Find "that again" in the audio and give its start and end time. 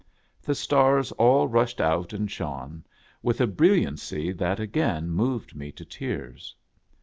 4.31-5.11